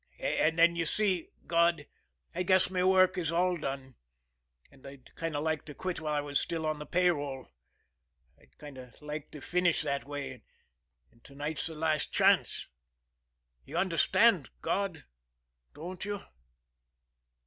And 0.17 0.57
then, 0.57 0.75
You 0.75 0.87
see, 0.87 1.29
God, 1.45 1.85
I 2.33 2.41
guess 2.41 2.71
my 2.71 2.83
work 2.83 3.19
is 3.19 3.31
all 3.31 3.55
done, 3.55 3.93
and 4.71 4.83
and 4.83 4.87
I'd 4.87 5.13
kind 5.13 5.35
of 5.35 5.43
like 5.43 5.63
to 5.65 5.75
quit 5.75 6.01
while 6.01 6.15
I 6.15 6.21
was 6.21 6.39
still 6.39 6.65
on 6.65 6.79
the 6.79 6.87
pay 6.87 7.11
roll 7.11 7.49
I'd 8.35 8.57
kind 8.57 8.79
of 8.79 8.99
like 8.99 9.29
to 9.29 9.41
finish 9.41 9.83
that 9.83 10.05
way, 10.05 10.41
and 11.11 11.23
to 11.25 11.35
night's 11.35 11.67
the 11.67 11.75
last 11.75 12.11
chance. 12.11 12.65
You 13.63 13.77
understand, 13.77 14.49
God, 14.63 15.05
don't 15.75 16.03
You?'" 16.03 16.25